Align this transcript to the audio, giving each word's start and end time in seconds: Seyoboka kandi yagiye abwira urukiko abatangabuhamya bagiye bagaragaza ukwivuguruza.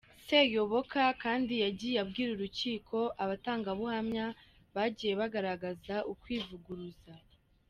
Seyoboka 0.25 1.03
kandi 1.23 1.53
yagiye 1.63 1.97
abwira 2.03 2.29
urukiko 2.33 2.97
abatangabuhamya 3.23 4.25
bagiye 4.75 5.13
bagaragaza 5.21 5.95
ukwivuguruza. 6.11 7.13